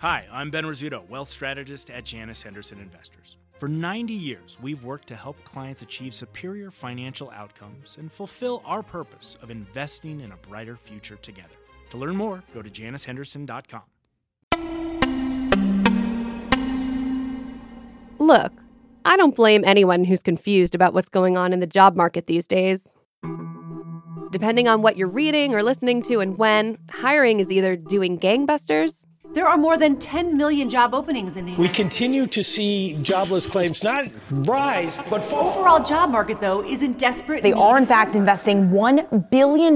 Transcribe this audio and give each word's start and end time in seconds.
Hi, 0.00 0.26
I'm 0.30 0.50
Ben 0.50 0.64
Rizzuto, 0.64 1.08
wealth 1.08 1.30
strategist 1.30 1.88
at 1.88 2.04
Janus 2.04 2.42
Henderson 2.42 2.78
Investors. 2.78 3.38
For 3.58 3.66
90 3.66 4.12
years, 4.12 4.58
we've 4.60 4.84
worked 4.84 5.08
to 5.08 5.16
help 5.16 5.42
clients 5.44 5.80
achieve 5.80 6.12
superior 6.12 6.70
financial 6.70 7.30
outcomes 7.30 7.96
and 7.98 8.12
fulfill 8.12 8.62
our 8.66 8.82
purpose 8.82 9.38
of 9.40 9.50
investing 9.50 10.20
in 10.20 10.32
a 10.32 10.36
brighter 10.36 10.76
future 10.76 11.16
together. 11.16 11.54
To 11.92 11.96
learn 11.96 12.14
more, 12.14 12.42
go 12.52 12.60
to 12.60 12.68
janushenderson.com. 12.68 13.80
Look, 18.18 18.52
I 19.06 19.16
don't 19.16 19.34
blame 19.34 19.64
anyone 19.64 20.04
who's 20.04 20.22
confused 20.22 20.74
about 20.74 20.92
what's 20.92 21.08
going 21.08 21.38
on 21.38 21.54
in 21.54 21.60
the 21.60 21.66
job 21.66 21.96
market 21.96 22.26
these 22.26 22.46
days. 22.46 22.94
Depending 24.30 24.68
on 24.68 24.82
what 24.82 24.98
you're 24.98 25.08
reading 25.08 25.54
or 25.54 25.62
listening 25.62 26.02
to 26.02 26.20
and 26.20 26.36
when, 26.36 26.76
hiring 26.90 27.40
is 27.40 27.50
either 27.50 27.76
doing 27.76 28.18
gangbusters 28.18 29.06
there 29.36 29.46
are 29.46 29.58
more 29.58 29.76
than 29.76 29.98
10 29.98 30.38
million 30.38 30.70
job 30.70 30.94
openings 30.94 31.36
in 31.36 31.44
the 31.44 31.54
We 31.56 31.68
continue 31.68 32.26
to 32.26 32.42
see 32.42 32.98
jobless 33.02 33.44
claims 33.44 33.84
not 33.84 34.06
rise, 34.30 34.96
but 35.10 35.22
fall. 35.22 35.50
Overall 35.50 35.84
job 35.84 36.08
market, 36.08 36.40
though, 36.40 36.64
is 36.64 36.82
in 36.82 36.94
desperate 36.94 37.42
They 37.42 37.52
are, 37.52 37.76
in 37.76 37.84
fact, 37.84 38.16
investing 38.16 38.70
$1 38.70 39.30
billion 39.30 39.74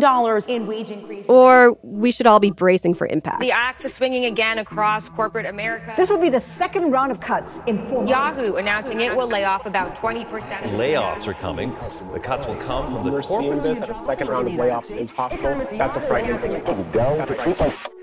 in 0.49 0.67
wage 0.67 0.91
increases. 0.91 1.27
Or 1.29 1.77
we 1.83 2.11
should 2.11 2.27
all 2.27 2.41
be 2.41 2.51
bracing 2.51 2.95
for 2.95 3.07
impact. 3.07 3.41
The 3.41 3.53
axe 3.53 3.85
is 3.85 3.93
swinging 3.93 4.25
again 4.25 4.59
across 4.59 5.11
corporate 5.11 5.45
America. 5.45 5.93
This 5.95 6.09
will 6.09 6.17
be 6.17 6.31
the 6.31 6.41
second 6.41 6.91
round 6.91 7.13
of 7.13 7.21
cuts 7.21 7.63
in 7.67 7.77
four 7.77 8.07
Yahoo 8.07 8.41
months. 8.41 8.59
announcing 8.59 9.03
it 9.03 9.15
will 9.15 9.29
lay 9.29 9.45
off 9.45 9.67
about 9.67 9.95
20%. 9.95 10.25
Layoffs 10.25 11.27
are 11.27 11.35
coming. 11.35 11.77
The 12.15 12.21
cuts 12.21 12.47
will 12.47 12.57
come 12.57 12.91
from 12.91 13.05
the 13.05 13.13
We're 13.13 13.21
seeing 13.21 13.59
this 13.59 13.81
that 13.81 13.91
a 13.91 13.95
second 13.95 14.29
round 14.29 14.49
of 14.49 14.55
layoffs 14.55 14.97
is 14.97 15.13
possible. 15.13 15.55
That's 15.73 15.97
a 15.97 16.01
frightening 16.01 16.39
thing. 16.39 18.00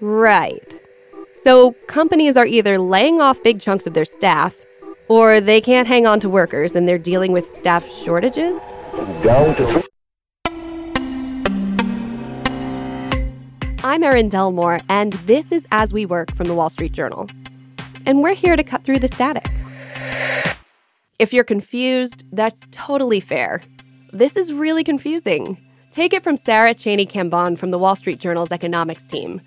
Right. 0.00 0.80
So 1.42 1.72
companies 1.88 2.36
are 2.36 2.46
either 2.46 2.78
laying 2.78 3.20
off 3.20 3.42
big 3.42 3.60
chunks 3.60 3.86
of 3.86 3.94
their 3.94 4.04
staff, 4.04 4.64
or 5.08 5.40
they 5.40 5.60
can't 5.60 5.88
hang 5.88 6.06
on 6.06 6.20
to 6.20 6.28
workers 6.28 6.76
and 6.76 6.86
they're 6.86 6.98
dealing 6.98 7.32
with 7.32 7.48
staff 7.48 7.84
shortages. 7.90 8.56
Down 9.22 9.56
to 9.56 9.84
I'm 13.82 14.04
Erin 14.04 14.28
Delmore, 14.28 14.80
and 14.88 15.14
this 15.14 15.50
is 15.50 15.66
As 15.72 15.92
We 15.92 16.04
Work 16.04 16.34
from 16.34 16.46
the 16.46 16.54
Wall 16.54 16.68
Street 16.68 16.92
Journal. 16.92 17.28
And 18.06 18.22
we're 18.22 18.34
here 18.34 18.54
to 18.54 18.62
cut 18.62 18.84
through 18.84 18.98
the 18.98 19.08
static. 19.08 19.50
If 21.18 21.32
you're 21.32 21.44
confused, 21.44 22.24
that's 22.32 22.66
totally 22.70 23.20
fair. 23.20 23.62
This 24.12 24.36
is 24.36 24.52
really 24.52 24.84
confusing. 24.84 25.56
Take 25.90 26.12
it 26.12 26.22
from 26.22 26.36
Sarah 26.36 26.74
Chaney 26.74 27.06
Cambon 27.06 27.56
from 27.56 27.70
the 27.70 27.78
Wall 27.78 27.96
Street 27.96 28.20
Journal's 28.20 28.52
economics 28.52 29.06
team. 29.06 29.40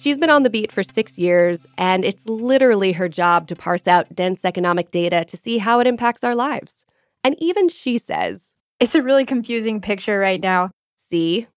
She's 0.00 0.16
been 0.16 0.30
on 0.30 0.44
the 0.44 0.50
beat 0.50 0.70
for 0.70 0.84
six 0.84 1.18
years, 1.18 1.66
and 1.76 2.04
it's 2.04 2.28
literally 2.28 2.92
her 2.92 3.08
job 3.08 3.48
to 3.48 3.56
parse 3.56 3.88
out 3.88 4.14
dense 4.14 4.44
economic 4.44 4.92
data 4.92 5.24
to 5.24 5.36
see 5.36 5.58
how 5.58 5.80
it 5.80 5.88
impacts 5.88 6.22
our 6.22 6.36
lives. 6.36 6.86
And 7.24 7.34
even 7.40 7.68
she 7.68 7.98
says, 7.98 8.54
It's 8.78 8.94
a 8.94 9.02
really 9.02 9.24
confusing 9.24 9.80
picture 9.80 10.20
right 10.20 10.40
now. 10.40 10.70
See? 10.94 11.48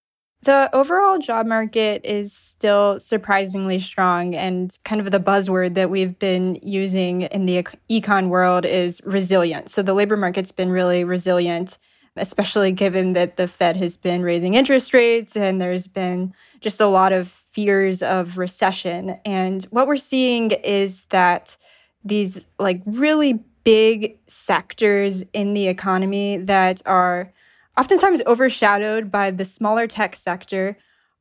The 0.41 0.71
overall 0.73 1.19
job 1.19 1.45
market 1.45 2.01
is 2.03 2.33
still 2.33 2.99
surprisingly 2.99 3.77
strong, 3.77 4.33
and 4.33 4.75
kind 4.85 4.99
of 4.99 5.11
the 5.11 5.19
buzzword 5.19 5.75
that 5.75 5.91
we've 5.91 6.17
been 6.17 6.57
using 6.63 7.21
in 7.21 7.45
the 7.45 7.63
econ 7.91 8.29
world 8.29 8.65
is 8.65 9.01
resilient. 9.03 9.69
So 9.69 9.83
the 9.83 9.93
labor 9.93 10.17
market's 10.17 10.51
been 10.51 10.71
really 10.71 11.03
resilient, 11.03 11.77
especially 12.15 12.71
given 12.71 13.13
that 13.13 13.37
the 13.37 13.47
Fed 13.47 13.77
has 13.77 13.97
been 13.97 14.21
raising 14.21 14.53
interest 14.53 14.93
rates 14.93 15.35
and 15.35 15.61
there's 15.61 15.87
been 15.87 16.33
just 16.59 16.81
a 16.81 16.87
lot 16.87 17.13
of 17.13 17.29
fears 17.29 18.01
of 18.01 18.37
recession. 18.37 19.17
And 19.25 19.63
what 19.65 19.87
we're 19.87 19.97
seeing 19.97 20.51
is 20.51 21.05
that 21.05 21.57
these 22.03 22.47
like 22.59 22.81
really 22.85 23.39
big 23.63 24.17
sectors 24.27 25.23
in 25.33 25.53
the 25.53 25.67
economy 25.67 26.37
that 26.37 26.81
are 26.85 27.31
oftentimes 27.77 28.21
overshadowed 28.25 29.11
by 29.11 29.31
the 29.31 29.45
smaller 29.45 29.87
tech 29.87 30.15
sector 30.15 30.77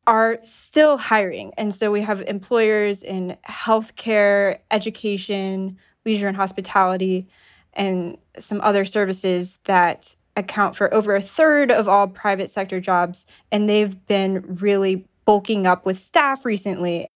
are 0.06 0.38
still 0.42 0.98
hiring. 0.98 1.52
And 1.56 1.74
so 1.74 1.90
we 1.90 2.02
have 2.02 2.20
employers 2.22 3.02
in 3.02 3.36
healthcare, 3.48 4.58
education, 4.70 5.78
leisure 6.04 6.28
and 6.28 6.36
hospitality, 6.36 7.28
and 7.74 8.16
some 8.38 8.60
other 8.62 8.84
services 8.84 9.58
that 9.64 10.16
account 10.36 10.76
for 10.76 10.92
over 10.92 11.14
a 11.14 11.20
third 11.20 11.70
of 11.70 11.88
all 11.88 12.06
private 12.08 12.50
sector 12.50 12.80
jobs. 12.80 13.26
And 13.50 13.68
they've 13.68 14.06
been 14.06 14.44
really 14.60 15.06
bulking 15.24 15.66
up 15.66 15.84
with 15.84 15.98
staff 15.98 16.44
recently. 16.44 17.08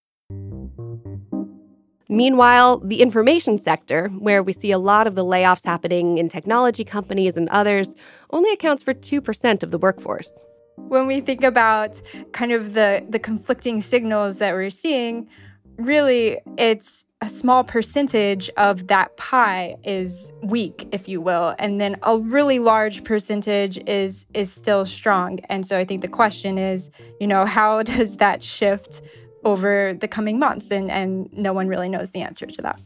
Meanwhile, 2.08 2.78
the 2.78 3.00
information 3.00 3.58
sector, 3.58 4.08
where 4.08 4.42
we 4.42 4.52
see 4.52 4.70
a 4.70 4.78
lot 4.78 5.06
of 5.06 5.14
the 5.14 5.24
layoffs 5.24 5.64
happening 5.64 6.18
in 6.18 6.28
technology 6.28 6.84
companies 6.84 7.36
and 7.36 7.48
others, 7.48 7.94
only 8.30 8.52
accounts 8.52 8.82
for 8.82 8.94
2% 8.94 9.62
of 9.62 9.70
the 9.70 9.78
workforce. 9.78 10.46
When 10.76 11.06
we 11.06 11.20
think 11.20 11.42
about 11.42 12.00
kind 12.32 12.52
of 12.52 12.74
the, 12.74 13.04
the 13.08 13.18
conflicting 13.18 13.80
signals 13.80 14.38
that 14.38 14.54
we're 14.54 14.70
seeing, 14.70 15.28
really 15.76 16.38
it's 16.58 17.06
a 17.24 17.28
small 17.28 17.64
percentage 17.64 18.50
of 18.58 18.88
that 18.88 19.16
pie 19.16 19.76
is 19.82 20.30
weak 20.42 20.86
if 20.92 21.08
you 21.08 21.22
will 21.22 21.54
and 21.58 21.80
then 21.80 21.96
a 22.02 22.18
really 22.18 22.58
large 22.58 23.02
percentage 23.02 23.78
is 23.86 24.26
is 24.34 24.52
still 24.52 24.84
strong 24.84 25.40
and 25.48 25.66
so 25.66 25.78
i 25.78 25.86
think 25.86 26.02
the 26.02 26.08
question 26.08 26.58
is 26.58 26.90
you 27.18 27.26
know 27.26 27.46
how 27.46 27.82
does 27.94 28.18
that 28.18 28.42
shift 28.42 29.00
over 29.42 29.94
the 29.94 30.06
coming 30.06 30.38
months 30.38 30.70
and 30.70 30.90
and 30.90 31.32
no 31.32 31.54
one 31.54 31.66
really 31.66 31.88
knows 31.88 32.10
the 32.10 32.20
answer 32.20 32.44
to 32.44 32.60
that 32.60 32.78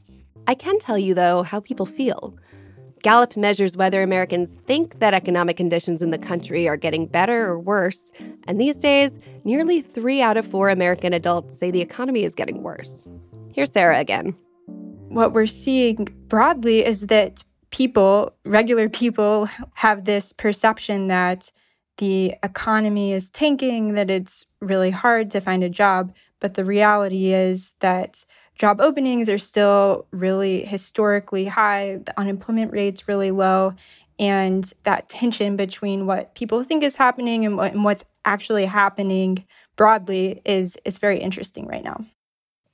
i 0.47 0.55
can 0.55 0.79
tell 0.79 0.97
you 0.97 1.15
though 1.15 1.43
how 1.43 1.59
people 1.59 1.85
feel 1.85 2.39
Gallup 3.03 3.37
measures 3.37 3.77
whether 3.77 4.03
Americans 4.03 4.57
think 4.67 4.99
that 4.99 5.15
economic 5.15 5.57
conditions 5.57 6.03
in 6.03 6.11
the 6.11 6.19
country 6.19 6.67
are 6.67 6.77
getting 6.77 7.07
better 7.07 7.47
or 7.47 7.57
worse. 7.57 8.11
And 8.49 8.61
these 8.61 8.75
days, 8.75 9.21
nearly 9.45 9.81
three 9.81 10.21
out 10.21 10.37
of 10.37 10.45
four 10.45 10.69
American 10.69 11.13
adults 11.13 11.57
say 11.57 11.71
the 11.71 11.81
economy 11.81 12.25
is 12.25 12.35
getting 12.35 12.65
worse. 12.65 13.09
Here's 13.59 13.73
Sarah 13.73 13.99
again. 13.99 14.37
What 15.09 15.33
we're 15.33 15.47
seeing 15.47 16.07
broadly 16.29 16.87
is 16.87 17.09
that 17.09 17.43
people, 17.71 18.33
regular 18.45 18.89
people, 18.89 19.49
have 19.75 20.05
this 20.05 20.33
perception 20.33 21.09
that 21.09 21.51
the 21.97 22.37
economy 22.45 23.11
is 23.13 23.31
tanking, 23.31 23.95
that 23.95 24.11
it's 24.11 24.47
really 24.61 24.93
hard 24.93 25.33
to 25.33 25.41
find 25.41 25.65
a 25.65 25.69
job. 25.69 26.15
But 26.39 26.55
the 26.55 26.65
reality 26.65 27.33
is 27.33 27.75
that 27.81 28.25
job 28.55 28.81
openings 28.81 29.29
are 29.29 29.39
still 29.39 30.07
really 30.13 30.65
historically 30.65 31.47
high, 31.47 31.99
the 32.07 32.17
unemployment 32.17 32.73
rate's 32.73 33.09
really 33.09 33.33
low, 33.33 33.75
and 34.21 34.73
that 34.85 35.09
tension 35.09 35.57
between 35.57 36.07
what 36.07 36.37
people 36.37 36.63
think 36.63 36.85
is 36.85 36.95
happening 36.95 37.45
and, 37.45 37.57
what, 37.57 37.73
and 37.73 37.83
what's 37.83 38.05
actually 38.25 38.67
happening 38.67 39.45
broadly 39.75 40.43
is 40.45 40.79
is 40.85 40.99
very 40.99 41.19
interesting 41.19 41.67
right 41.67 41.83
now. 41.83 42.05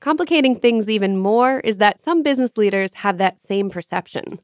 Complicating 0.05 0.55
things 0.55 0.91
even 0.91 1.17
more 1.17 1.61
is 1.61 1.79
that 1.79 1.99
some 1.99 2.23
business 2.23 2.59
leaders 2.59 2.93
have 2.93 3.17
that 3.17 3.41
same 3.41 3.71
perception. 3.71 4.39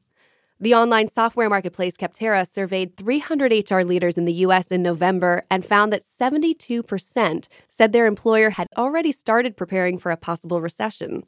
The 0.59 0.73
online 0.73 1.07
software 1.07 1.51
marketplace 1.51 1.95
Capterra 1.95 2.49
surveyed 2.49 2.97
300 2.97 3.69
HR 3.69 3.81
leaders 3.81 4.17
in 4.17 4.25
the 4.25 4.33
US 4.45 4.71
in 4.71 4.81
November 4.81 5.43
and 5.51 5.63
found 5.63 5.93
that 5.93 6.01
72% 6.01 7.45
said 7.69 7.91
their 7.91 8.07
employer 8.07 8.49
had 8.49 8.65
already 8.75 9.11
started 9.11 9.55
preparing 9.55 9.99
for 9.99 10.11
a 10.11 10.17
possible 10.17 10.61
recession. 10.61 11.25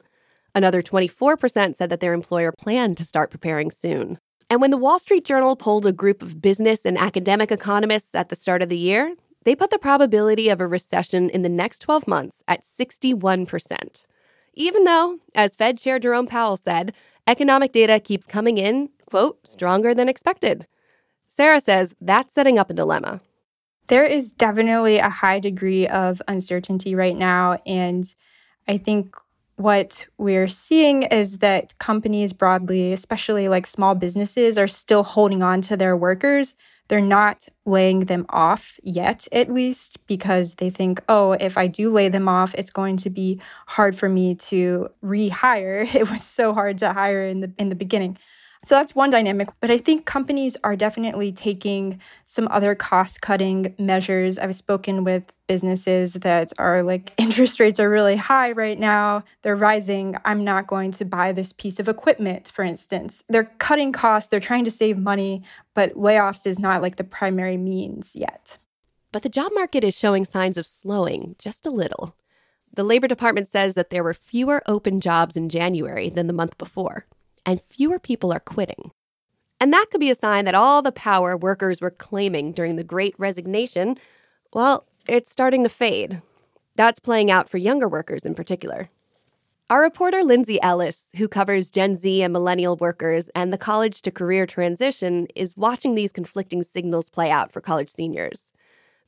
Another 0.52 0.82
24% 0.82 1.76
said 1.76 1.88
that 1.90 2.00
their 2.00 2.12
employer 2.12 2.50
planned 2.50 2.96
to 2.96 3.04
start 3.04 3.30
preparing 3.30 3.70
soon. 3.70 4.18
And 4.50 4.60
when 4.60 4.72
the 4.72 4.76
Wall 4.76 4.98
Street 4.98 5.24
Journal 5.24 5.54
polled 5.54 5.86
a 5.86 5.92
group 5.92 6.24
of 6.24 6.42
business 6.42 6.84
and 6.84 6.98
academic 6.98 7.52
economists 7.52 8.16
at 8.16 8.30
the 8.30 8.36
start 8.36 8.62
of 8.62 8.68
the 8.68 8.76
year, 8.76 9.14
they 9.44 9.54
put 9.54 9.70
the 9.70 9.78
probability 9.78 10.48
of 10.48 10.60
a 10.60 10.66
recession 10.66 11.30
in 11.30 11.42
the 11.42 11.48
next 11.48 11.78
12 11.78 12.08
months 12.08 12.42
at 12.48 12.64
61%. 12.64 14.06
Even 14.54 14.84
though, 14.84 15.18
as 15.34 15.56
Fed 15.56 15.78
Chair 15.78 15.98
Jerome 15.98 16.26
Powell 16.26 16.56
said, 16.56 16.92
economic 17.26 17.72
data 17.72 18.00
keeps 18.00 18.26
coming 18.26 18.58
in 18.58 18.90
quote, 19.14 19.46
stronger 19.46 19.94
than 19.94 20.08
expected. 20.08 20.66
Sarah 21.28 21.60
says 21.60 21.94
that's 22.00 22.34
setting 22.34 22.58
up 22.58 22.68
a 22.68 22.74
dilemma. 22.74 23.20
There 23.86 24.04
is 24.04 24.32
definitely 24.32 24.98
a 24.98 25.08
high 25.08 25.38
degree 25.38 25.86
of 25.86 26.20
uncertainty 26.26 26.96
right 26.96 27.16
now. 27.16 27.58
And 27.64 28.04
I 28.66 28.76
think 28.76 29.14
what 29.56 30.06
we're 30.18 30.48
seeing 30.48 31.04
is 31.04 31.38
that 31.38 31.78
companies 31.78 32.32
broadly, 32.32 32.92
especially 32.92 33.48
like 33.48 33.66
small 33.66 33.94
businesses, 33.94 34.58
are 34.58 34.66
still 34.66 35.02
holding 35.02 35.42
on 35.42 35.60
to 35.62 35.76
their 35.76 35.96
workers. 35.96 36.56
They're 36.88 37.00
not 37.00 37.48
laying 37.64 38.00
them 38.00 38.26
off 38.28 38.78
yet, 38.82 39.26
at 39.32 39.50
least, 39.50 40.06
because 40.06 40.56
they 40.56 40.68
think, 40.70 41.00
oh, 41.08 41.32
if 41.32 41.56
I 41.56 41.66
do 41.66 41.90
lay 41.90 42.08
them 42.08 42.28
off, 42.28 42.54
it's 42.56 42.70
going 42.70 42.98
to 42.98 43.10
be 43.10 43.40
hard 43.68 43.96
for 43.96 44.08
me 44.08 44.34
to 44.34 44.88
rehire. 45.02 45.88
It 45.94 46.10
was 46.10 46.22
so 46.22 46.52
hard 46.52 46.78
to 46.78 46.92
hire 46.92 47.26
in 47.26 47.40
the 47.40 47.52
in 47.56 47.68
the 47.68 47.74
beginning. 47.74 48.18
So 48.64 48.74
that's 48.76 48.94
one 48.94 49.10
dynamic. 49.10 49.50
But 49.60 49.70
I 49.70 49.76
think 49.76 50.06
companies 50.06 50.56
are 50.64 50.74
definitely 50.74 51.32
taking 51.32 52.00
some 52.24 52.48
other 52.50 52.74
cost 52.74 53.20
cutting 53.20 53.74
measures. 53.78 54.38
I've 54.38 54.54
spoken 54.54 55.04
with 55.04 55.32
businesses 55.46 56.14
that 56.14 56.52
are 56.58 56.82
like, 56.82 57.12
interest 57.18 57.60
rates 57.60 57.78
are 57.78 57.90
really 57.90 58.16
high 58.16 58.52
right 58.52 58.78
now. 58.78 59.22
They're 59.42 59.54
rising. 59.54 60.16
I'm 60.24 60.44
not 60.44 60.66
going 60.66 60.92
to 60.92 61.04
buy 61.04 61.32
this 61.32 61.52
piece 61.52 61.78
of 61.78 61.88
equipment, 61.88 62.48
for 62.48 62.64
instance. 62.64 63.22
They're 63.28 63.52
cutting 63.58 63.92
costs, 63.92 64.30
they're 64.30 64.40
trying 64.40 64.64
to 64.64 64.70
save 64.70 64.96
money, 64.96 65.42
but 65.74 65.92
layoffs 65.94 66.46
is 66.46 66.58
not 66.58 66.80
like 66.80 66.96
the 66.96 67.04
primary 67.04 67.58
means 67.58 68.16
yet. 68.16 68.56
But 69.12 69.22
the 69.22 69.28
job 69.28 69.52
market 69.54 69.84
is 69.84 69.96
showing 69.96 70.24
signs 70.24 70.56
of 70.56 70.66
slowing 70.66 71.36
just 71.38 71.66
a 71.66 71.70
little. 71.70 72.16
The 72.72 72.82
Labor 72.82 73.06
Department 73.06 73.46
says 73.46 73.74
that 73.74 73.90
there 73.90 74.02
were 74.02 74.14
fewer 74.14 74.62
open 74.66 75.00
jobs 75.00 75.36
in 75.36 75.48
January 75.48 76.08
than 76.08 76.26
the 76.26 76.32
month 76.32 76.58
before 76.58 77.06
and 77.46 77.60
fewer 77.60 77.98
people 77.98 78.32
are 78.32 78.40
quitting. 78.40 78.90
And 79.60 79.72
that 79.72 79.86
could 79.90 80.00
be 80.00 80.10
a 80.10 80.14
sign 80.14 80.44
that 80.44 80.54
all 80.54 80.82
the 80.82 80.92
power 80.92 81.36
workers 81.36 81.80
were 81.80 81.90
claiming 81.90 82.52
during 82.52 82.76
the 82.76 82.84
great 82.84 83.14
resignation, 83.18 83.96
well, 84.52 84.86
it's 85.06 85.30
starting 85.30 85.62
to 85.62 85.68
fade. 85.68 86.20
That's 86.76 87.00
playing 87.00 87.30
out 87.30 87.48
for 87.48 87.58
younger 87.58 87.88
workers 87.88 88.26
in 88.26 88.34
particular. 88.34 88.90
Our 89.70 89.80
reporter 89.80 90.22
Lindsay 90.22 90.60
Ellis, 90.60 91.06
who 91.16 91.26
covers 91.26 91.70
Gen 91.70 91.94
Z 91.94 92.22
and 92.22 92.32
millennial 92.32 92.76
workers 92.76 93.30
and 93.34 93.52
the 93.52 93.58
college 93.58 94.02
to 94.02 94.10
career 94.10 94.46
transition, 94.46 95.26
is 95.34 95.56
watching 95.56 95.94
these 95.94 96.12
conflicting 96.12 96.62
signals 96.62 97.08
play 97.08 97.30
out 97.30 97.50
for 97.50 97.62
college 97.62 97.88
seniors. 97.88 98.52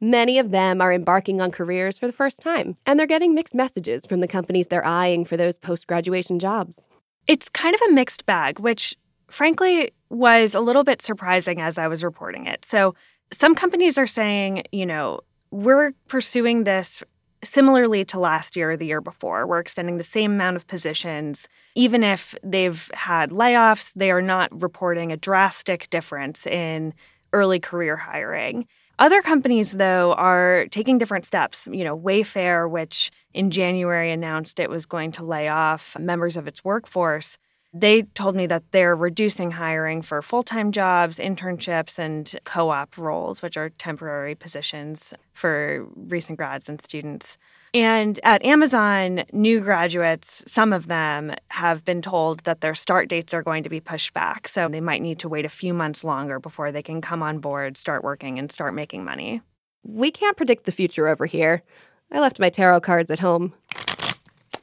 Many 0.01 0.39
of 0.39 0.51
them 0.53 0.81
are 0.81 0.93
embarking 0.93 1.41
on 1.41 1.51
careers 1.51 1.99
for 1.99 2.07
the 2.07 2.13
first 2.13 2.41
time, 2.41 2.77
and 2.87 2.99
they're 2.99 3.07
getting 3.07 3.35
mixed 3.35 3.55
messages 3.55 4.07
from 4.07 4.21
the 4.21 4.29
companies 4.29 4.69
they're 4.69 4.85
eyeing 4.85 5.25
for 5.25 5.37
those 5.37 5.59
post 5.59 5.87
graduation 5.87 6.39
jobs. 6.39 6.89
It's 7.27 7.49
kind 7.49 7.75
of 7.75 7.81
a 7.89 7.93
mixed 7.93 8.27
bag, 8.27 8.59
which 8.59 8.95
frankly 9.29 9.93
was 10.11 10.55
a 10.55 10.61
little 10.61 10.85
bit 10.85 11.03
surprising 11.03 11.61
as 11.61 11.79
I 11.79 11.89
was 11.89 12.05
reporting 12.05 12.47
it. 12.47 12.65
So, 12.65 12.95
some 13.33 13.57
companies 13.57 13.99
are 13.99 14.07
saying, 14.07 14.63
you 14.71 14.87
know, 14.87 15.21
we're 15.51 15.93
pursuing 16.07 16.63
this 16.63 17.03
similarly 17.43 18.05
to 18.05 18.19
last 18.19 18.57
year 18.57 18.73
or 18.73 18.77
the 18.77 18.87
year 18.87 19.01
before. 19.01 19.47
We're 19.47 19.59
extending 19.59 19.99
the 19.99 20.05
same 20.05 20.33
amount 20.33 20.57
of 20.57 20.67
positions. 20.67 21.49
Even 21.75 22.03
if 22.03 22.35
they've 22.43 22.91
had 22.95 23.31
layoffs, 23.31 23.93
they 23.95 24.11
are 24.11 24.23
not 24.23 24.63
reporting 24.63 25.13
a 25.13 25.17
drastic 25.17 25.91
difference 25.91 26.47
in 26.47 26.95
early 27.33 27.61
career 27.61 27.97
hiring. 27.97 28.67
Other 28.99 29.21
companies, 29.21 29.73
though, 29.73 30.15
are 30.15 30.67
taking 30.71 30.97
different 30.97 31.27
steps. 31.27 31.69
You 31.71 31.85
know, 31.85 31.99
Wayfair, 31.99 32.69
which 32.69 33.11
in 33.35 33.51
January 33.51 34.11
announced 34.11 34.59
it 34.59 34.71
was 34.71 34.87
going 34.87 35.13
to 35.13 35.25
lay 35.25 35.49
off 35.49 35.99
members 35.99 36.37
of 36.37 36.49
its 36.49 36.65
workforce, 36.65 37.37
they 37.75 38.03
told 38.03 38.35
me 38.37 38.47
that 38.47 38.63
they're 38.73 38.97
reducing 38.97 39.53
hiring 39.53 40.01
for 40.01 40.23
full 40.23 40.43
time 40.43 40.73
jobs, 40.73 41.19
internships, 41.19 41.99
and 41.99 42.39
co 42.45 42.71
op 42.71 42.97
roles, 42.97 43.43
which 43.43 43.59
are 43.59 43.69
temporary 43.69 44.35
positions 44.35 45.13
for 45.35 45.87
recent 45.95 46.39
grads 46.39 46.69
and 46.69 46.81
students. 46.81 47.37
And 47.77 48.19
at 48.23 48.43
Amazon, 48.43 49.25
new 49.35 49.61
graduates, 49.61 50.43
some 50.47 50.73
of 50.73 50.87
them 50.87 51.35
have 51.49 51.85
been 51.85 52.01
told 52.01 52.41
that 52.45 52.63
their 52.63 52.75
start 52.75 53.11
dates 53.11 53.35
are 53.35 53.43
going 53.43 53.65
to 53.65 53.69
be 53.69 53.81
pushed 53.81 54.15
back. 54.15 54.49
So 54.49 54.67
they 54.67 54.81
might 54.81 55.03
need 55.03 55.19
to 55.19 55.29
wait 55.29 55.45
a 55.45 55.51
few 55.51 55.75
months 55.75 56.03
longer 56.03 56.41
before 56.41 56.73
they 56.73 56.83
can 56.83 57.03
come 57.03 57.23
on 57.23 57.39
board, 57.39 57.77
start 57.77 58.03
working, 58.03 58.39
and 58.39 58.51
start 58.51 58.73
making 58.73 59.05
money. 59.05 59.43
We 59.85 60.11
can't 60.11 60.39
predict 60.39 60.65
the 60.65 60.73
future 60.73 61.07
over 61.07 61.27
here. 61.27 61.63
I 62.11 62.19
left 62.19 62.41
my 62.41 62.49
tarot 62.49 62.81
cards 62.81 63.11
at 63.11 63.19
home. 63.19 63.53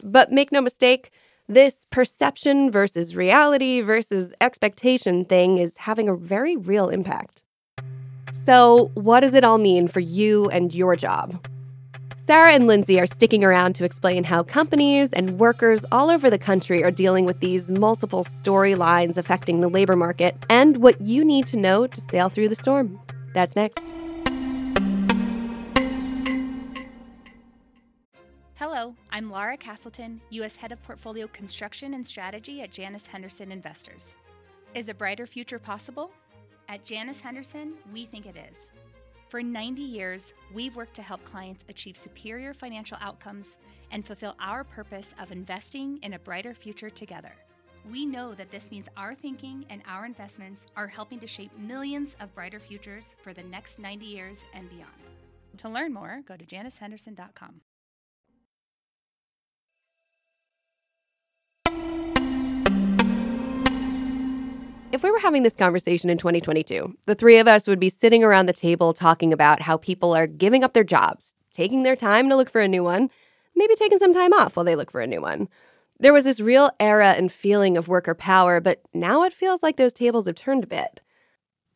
But 0.04 0.32
make 0.32 0.52
no 0.52 0.60
mistake, 0.60 1.12
this 1.48 1.86
perception 1.92 2.72
versus 2.72 3.16
reality 3.16 3.82
versus 3.82 4.34
expectation 4.42 5.24
thing 5.24 5.60
is 5.60 5.78
having 5.78 6.10
a 6.10 6.16
very 6.16 6.58
real 6.58 6.90
impact. 6.90 7.44
So, 8.32 8.90
what 8.96 9.20
does 9.20 9.36
it 9.36 9.44
all 9.44 9.60
mean 9.60 9.88
for 9.88 10.00
you 10.00 10.50
and 10.50 10.74
your 10.74 10.96
job? 10.96 11.46
Sarah 12.26 12.54
and 12.54 12.68
Lindsay 12.68 13.02
are 13.02 13.06
sticking 13.06 13.44
around 13.44 13.76
to 13.76 13.84
explain 13.84 14.24
how 14.24 14.44
companies 14.44 15.12
and 15.12 15.38
workers 15.38 15.84
all 15.92 16.10
over 16.10 16.30
the 16.30 16.38
country 16.38 16.82
are 16.82 16.90
dealing 16.90 17.26
with 17.26 17.42
these 17.42 17.70
multiple 17.70 18.24
storylines 18.24 19.18
affecting 19.18 19.60
the 19.60 19.68
labor 19.68 19.98
market 19.98 20.38
and 20.50 20.78
what 20.78 21.02
you 21.02 21.26
need 21.26 21.46
to 21.48 21.58
know 21.58 21.86
to 21.86 22.00
sail 22.00 22.30
through 22.30 22.48
the 22.48 22.56
storm. 22.56 22.98
That's 23.34 23.58
next. 23.58 23.86
Hello, 28.56 28.96
I'm 29.12 29.30
Laura 29.30 29.58
Castleton, 29.58 30.22
U.S. 30.30 30.56
Head 30.56 30.72
of 30.72 30.82
Portfolio 30.82 31.28
Construction 31.28 31.94
and 31.94 32.08
Strategy 32.08 32.62
at 32.62 32.72
Janus 32.72 33.06
Henderson 33.06 33.52
Investors. 33.52 34.16
Is 34.74 34.88
a 34.88 34.94
brighter 34.94 35.28
future 35.28 35.60
possible? 35.60 36.10
At 36.70 36.86
Janus 36.86 37.20
Henderson, 37.20 37.74
we 37.92 38.06
think 38.06 38.26
it 38.26 38.38
is. 38.38 38.72
For 39.34 39.42
90 39.42 39.82
years, 39.82 40.32
we've 40.54 40.76
worked 40.76 40.94
to 40.94 41.02
help 41.02 41.26
clients 41.26 41.66
achieve 41.68 41.98
superior 41.98 42.54
financial 42.54 42.98
outcomes 43.02 43.48
and 43.90 44.06
fulfill 44.06 44.36
our 44.40 44.64
purpose 44.64 45.10
of 45.20 45.32
investing 45.32 45.98
in 46.04 46.14
a 46.14 46.20
brighter 46.20 46.54
future 46.54 46.92
together. 46.92 47.32
We 47.92 48.06
know 48.06 48.36
that 48.36 48.52
this 48.52 48.70
means 48.70 48.86
our 48.96 49.16
thinking 49.16 49.66
and 49.72 49.82
our 49.88 50.06
investments 50.06 50.62
are 50.78 50.86
helping 50.86 51.20
to 51.20 51.26
shape 51.26 51.50
millions 51.58 52.16
of 52.20 52.32
brighter 52.36 52.60
futures 52.60 53.16
for 53.24 53.34
the 53.34 53.42
next 53.42 53.80
90 53.80 54.06
years 54.06 54.38
and 54.54 54.70
beyond. 54.70 54.92
To 55.58 55.68
learn 55.68 55.92
more, 55.92 56.22
go 56.28 56.38
to 56.38 56.46
janushenderson.com. 56.46 57.62
If 64.94 65.02
we 65.02 65.10
were 65.10 65.18
having 65.18 65.42
this 65.42 65.56
conversation 65.56 66.12
in 66.12 66.20
2022, 66.20 66.96
the 67.08 67.16
three 67.16 67.40
of 67.40 67.48
us 67.48 67.66
would 67.66 67.80
be 67.80 67.90
sitting 67.90 68.24
around 68.24 68.46
the 68.46 68.54
table 68.54 68.94
talking 68.94 69.34
about 69.34 69.64
how 69.64 69.76
people 69.76 70.16
are 70.16 70.28
giving 70.28 70.64
up 70.64 70.74
their 70.74 70.84
jobs, 70.84 71.34
taking 71.52 71.82
their 71.82 71.96
time 71.96 72.30
to 72.30 72.36
look 72.36 72.48
for 72.48 72.62
a 72.62 72.68
new 72.68 72.84
one, 72.84 73.10
maybe 73.56 73.74
taking 73.74 73.98
some 73.98 74.14
time 74.14 74.34
off 74.34 74.56
while 74.56 74.64
they 74.64 74.76
look 74.76 74.92
for 74.92 75.02
a 75.02 75.08
new 75.08 75.20
one. 75.20 75.50
There 76.00 76.14
was 76.14 76.26
this 76.26 76.40
real 76.40 76.70
era 76.80 77.14
and 77.14 77.32
feeling 77.32 77.76
of 77.76 77.88
worker 77.88 78.14
power, 78.14 78.62
but 78.62 78.82
now 78.94 79.24
it 79.24 79.34
feels 79.34 79.64
like 79.64 79.78
those 79.78 79.94
tables 79.94 80.28
have 80.28 80.36
turned 80.36 80.64
a 80.64 80.68
bit. 80.68 81.02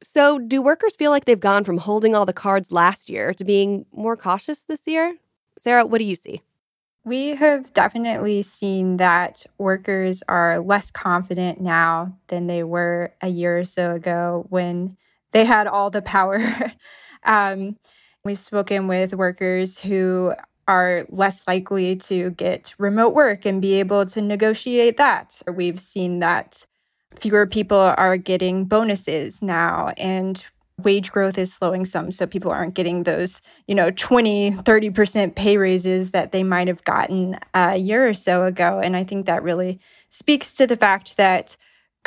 So, 0.04 0.38
do 0.38 0.62
workers 0.62 0.96
feel 0.96 1.10
like 1.10 1.26
they've 1.26 1.40
gone 1.40 1.64
from 1.64 1.80
holding 1.80 2.14
all 2.14 2.28
the 2.28 2.34
cards 2.34 2.72
last 2.72 3.10
year 3.10 3.34
to 3.34 3.44
being 3.44 3.88
more 3.92 4.16
cautious 4.16 4.64
this 4.64 4.86
year? 4.86 5.16
Sarah, 5.58 5.88
what 5.88 5.98
do 5.98 6.04
you 6.04 6.16
see? 6.16 6.44
We 7.08 7.36
have 7.36 7.72
definitely 7.72 8.42
seen 8.42 8.98
that 8.98 9.46
workers 9.58 10.24
are 10.28 10.60
less 10.60 10.92
confident 10.92 11.62
now 11.62 12.18
than 12.28 12.48
they 12.48 12.64
were 12.64 13.14
a 13.22 13.30
year 13.30 13.60
or 13.60 13.64
so 13.64 13.94
ago 13.94 14.46
when 14.50 14.98
they 15.32 15.46
had 15.46 15.68
all 15.68 15.90
the 15.90 16.02
power. 16.02 16.44
um, 17.24 17.78
we've 18.26 18.38
spoken 18.38 18.90
with 18.90 19.14
workers 19.14 19.80
who 19.80 20.34
are 20.68 21.06
less 21.08 21.48
likely 21.48 21.96
to 21.96 22.32
get 22.32 22.76
remote 22.78 23.14
work 23.14 23.46
and 23.46 23.62
be 23.62 23.76
able 23.76 24.06
to 24.08 24.22
negotiate 24.22 24.98
that. 24.98 25.42
We've 25.50 25.80
seen 25.80 26.20
that 26.20 26.66
fewer 27.18 27.48
people 27.48 27.80
are 27.80 28.18
getting 28.18 28.66
bonuses 28.66 29.42
now 29.42 29.94
and 29.98 30.46
wage 30.84 31.12
growth 31.12 31.38
is 31.38 31.52
slowing 31.52 31.86
some 31.86 32.12
so 32.12 32.28
people 32.28 32.52
aren't 32.52 32.76
getting 32.76 33.04
those 33.04 33.42
you 33.68 33.74
know 33.74 33.90
20 33.92 34.52
30% 34.52 35.36
pay 35.36 35.58
raises 35.58 36.12
that 36.12 36.32
they 36.32 36.44
might 36.44 36.68
have 36.68 36.84
gotten 36.84 37.40
a 37.54 37.78
year 37.78 38.08
or 38.08 38.14
so 38.14 38.46
ago. 38.46 38.80
And 38.80 38.96
i 38.96 39.04
think 39.04 39.26
that 39.26 39.44
really 39.44 39.80
speaks 40.10 40.54
to 40.54 40.68
the 40.68 40.78
fact 40.78 41.18
that 41.18 41.58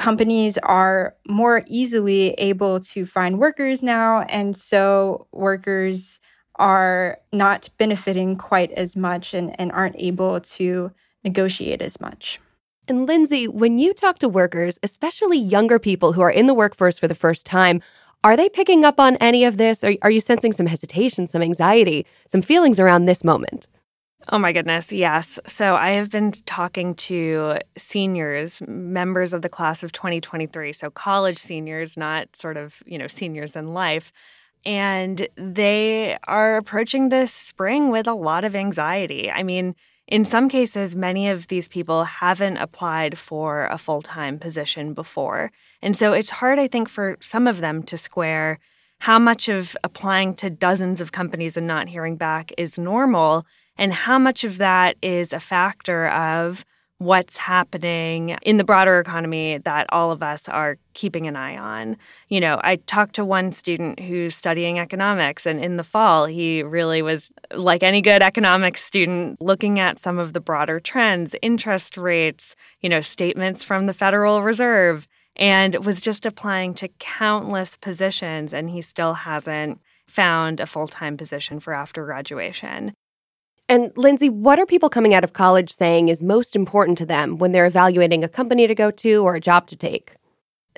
companies 0.00 0.56
are 0.58 1.14
more 1.28 1.62
easily 1.66 2.30
able 2.38 2.80
to 2.80 3.04
find 3.04 3.38
workers 3.38 3.82
now. 3.82 4.22
And 4.22 4.56
so 4.56 5.26
workers 5.30 6.18
are 6.56 7.18
not 7.34 7.68
benefiting 7.76 8.36
quite 8.36 8.72
as 8.72 8.96
much 8.96 9.34
and, 9.34 9.58
and 9.60 9.70
aren't 9.72 9.96
able 9.98 10.40
to 10.40 10.90
negotiate 11.22 11.82
as 11.82 12.00
much. 12.00 12.40
And 12.88 13.06
Lindsay, 13.06 13.46
when 13.46 13.78
you 13.78 13.92
talk 13.92 14.18
to 14.20 14.28
workers, 14.28 14.78
especially 14.82 15.38
younger 15.38 15.78
people 15.78 16.14
who 16.14 16.22
are 16.22 16.30
in 16.30 16.46
the 16.46 16.54
workforce 16.54 16.98
for 16.98 17.06
the 17.06 17.14
first 17.14 17.44
time, 17.44 17.82
are 18.22 18.36
they 18.36 18.48
picking 18.48 18.84
up 18.84 19.00
on 19.00 19.16
any 19.16 19.44
of 19.44 19.56
this? 19.56 19.82
Are, 19.82 19.94
are 20.02 20.10
you 20.10 20.20
sensing 20.20 20.52
some 20.52 20.66
hesitation, 20.66 21.26
some 21.28 21.42
anxiety, 21.42 22.06
some 22.26 22.42
feelings 22.42 22.78
around 22.78 23.06
this 23.06 23.24
moment? 23.24 23.66
Oh 24.28 24.38
my 24.38 24.52
goodness, 24.52 24.92
yes. 24.92 25.38
So 25.46 25.74
I 25.74 25.90
have 25.90 26.10
been 26.10 26.32
talking 26.32 26.94
to 26.96 27.58
seniors, 27.78 28.60
members 28.68 29.32
of 29.32 29.42
the 29.42 29.48
class 29.48 29.82
of 29.82 29.92
2023, 29.92 30.74
so 30.74 30.90
college 30.90 31.38
seniors, 31.38 31.96
not 31.96 32.28
sort 32.36 32.56
of, 32.56 32.82
you 32.84 32.98
know, 32.98 33.06
seniors 33.06 33.56
in 33.56 33.72
life. 33.72 34.12
And 34.66 35.26
they 35.36 36.18
are 36.24 36.58
approaching 36.58 37.08
this 37.08 37.32
spring 37.32 37.90
with 37.90 38.06
a 38.06 38.12
lot 38.14 38.44
of 38.44 38.54
anxiety. 38.54 39.30
I 39.30 39.42
mean, 39.42 39.74
in 40.06 40.26
some 40.26 40.50
cases, 40.50 40.94
many 40.94 41.28
of 41.28 41.48
these 41.48 41.66
people 41.66 42.04
haven't 42.04 42.58
applied 42.58 43.16
for 43.16 43.66
a 43.66 43.78
full 43.78 44.02
time 44.02 44.38
position 44.38 44.92
before. 44.92 45.50
And 45.82 45.96
so 45.96 46.12
it's 46.12 46.30
hard, 46.30 46.58
I 46.58 46.68
think, 46.68 46.88
for 46.88 47.16
some 47.20 47.46
of 47.46 47.60
them 47.60 47.82
to 47.84 47.96
square 47.96 48.58
how 48.98 49.18
much 49.18 49.48
of 49.48 49.76
applying 49.82 50.34
to 50.34 50.50
dozens 50.50 51.00
of 51.00 51.10
companies 51.10 51.56
and 51.56 51.66
not 51.66 51.88
hearing 51.88 52.16
back 52.16 52.52
is 52.58 52.78
normal, 52.78 53.46
and 53.78 53.94
how 53.94 54.18
much 54.18 54.44
of 54.44 54.58
that 54.58 54.96
is 55.00 55.32
a 55.32 55.40
factor 55.40 56.08
of 56.08 56.66
what's 56.98 57.38
happening 57.38 58.36
in 58.42 58.58
the 58.58 58.64
broader 58.64 58.98
economy 58.98 59.56
that 59.56 59.86
all 59.88 60.12
of 60.12 60.22
us 60.22 60.50
are 60.50 60.76
keeping 60.92 61.26
an 61.26 61.34
eye 61.34 61.56
on. 61.56 61.96
You 62.28 62.40
know, 62.40 62.60
I 62.62 62.76
talked 62.76 63.14
to 63.14 63.24
one 63.24 63.52
student 63.52 63.98
who's 64.00 64.36
studying 64.36 64.78
economics, 64.78 65.46
and 65.46 65.64
in 65.64 65.78
the 65.78 65.82
fall, 65.82 66.26
he 66.26 66.62
really 66.62 67.00
was, 67.00 67.32
like 67.54 67.82
any 67.82 68.02
good 68.02 68.20
economics 68.20 68.84
student, 68.84 69.40
looking 69.40 69.80
at 69.80 69.98
some 69.98 70.18
of 70.18 70.34
the 70.34 70.40
broader 70.40 70.78
trends, 70.78 71.34
interest 71.40 71.96
rates, 71.96 72.54
you 72.82 72.90
know, 72.90 73.00
statements 73.00 73.64
from 73.64 73.86
the 73.86 73.94
Federal 73.94 74.42
Reserve, 74.42 75.08
and 75.40 75.84
was 75.84 76.02
just 76.02 76.26
applying 76.26 76.74
to 76.74 76.88
countless 76.98 77.76
positions, 77.76 78.52
and 78.52 78.70
he 78.70 78.82
still 78.82 79.14
hasn't 79.14 79.80
found 80.06 80.60
a 80.60 80.66
full 80.66 80.86
time 80.86 81.16
position 81.16 81.58
for 81.58 81.72
after 81.72 82.04
graduation. 82.04 82.92
And 83.68 83.92
Lindsay, 83.96 84.28
what 84.28 84.58
are 84.58 84.66
people 84.66 84.90
coming 84.90 85.14
out 85.14 85.24
of 85.24 85.32
college 85.32 85.72
saying 85.72 86.08
is 86.08 86.20
most 86.20 86.54
important 86.54 86.98
to 86.98 87.06
them 87.06 87.38
when 87.38 87.52
they're 87.52 87.66
evaluating 87.66 88.22
a 88.22 88.28
company 88.28 88.66
to 88.66 88.74
go 88.74 88.90
to 88.90 89.24
or 89.24 89.36
a 89.36 89.40
job 89.40 89.66
to 89.68 89.76
take? 89.76 90.16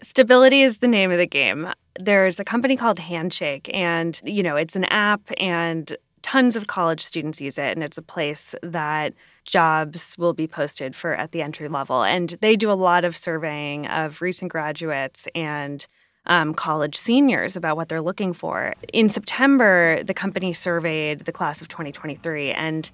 Stability 0.02 0.62
is 0.62 0.78
the 0.78 0.88
name 0.88 1.10
of 1.10 1.18
the 1.18 1.26
game. 1.26 1.68
There's 1.98 2.38
a 2.38 2.44
company 2.44 2.76
called 2.76 2.98
Handshake, 2.98 3.68
and 3.72 4.20
you 4.24 4.42
know, 4.42 4.56
it's 4.56 4.76
an 4.76 4.84
app 4.84 5.22
and 5.38 5.96
tons 6.22 6.56
of 6.56 6.66
college 6.66 7.04
students 7.04 7.40
use 7.40 7.58
it 7.58 7.72
and 7.72 7.82
it's 7.82 7.98
a 7.98 8.02
place 8.02 8.54
that 8.62 9.12
jobs 9.44 10.16
will 10.18 10.32
be 10.32 10.46
posted 10.46 10.94
for 10.94 11.14
at 11.14 11.32
the 11.32 11.42
entry 11.42 11.68
level 11.68 12.02
and 12.02 12.36
they 12.40 12.56
do 12.56 12.70
a 12.70 12.74
lot 12.74 13.04
of 13.04 13.16
surveying 13.16 13.86
of 13.86 14.22
recent 14.22 14.50
graduates 14.50 15.26
and 15.34 15.86
um, 16.26 16.54
college 16.54 16.96
seniors 16.96 17.56
about 17.56 17.76
what 17.76 17.88
they're 17.88 18.00
looking 18.00 18.32
for. 18.32 18.74
In 18.92 19.08
September, 19.08 20.02
the 20.04 20.14
company 20.14 20.52
surveyed 20.52 21.20
the 21.20 21.32
class 21.32 21.60
of 21.60 21.68
2023, 21.68 22.52
and 22.52 22.90